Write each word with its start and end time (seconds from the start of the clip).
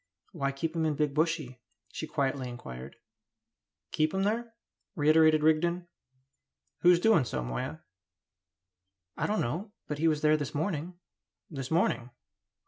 "Why 0.31 0.51
keep 0.51 0.75
him 0.75 0.83
in 0.87 0.95
Big 0.95 1.13
Bushy?" 1.13 1.61
she 1.93 2.07
quietly 2.07 2.49
inquired. 2.49 2.95
"Keep 3.91 4.15
him 4.15 4.23
there?" 4.23 4.55
reiterated 4.95 5.43
Rigden. 5.43 5.87
"Who's 6.79 6.99
doing 6.99 7.23
so, 7.23 7.43
Moya?" 7.43 7.81
"I 9.15 9.27
don't 9.27 9.41
know; 9.41 9.73
but 9.87 9.99
he 9.99 10.07
was 10.07 10.21
there 10.21 10.37
this 10.37 10.55
morning." 10.55 10.95
"This 11.51 11.69
morning?" 11.69 12.09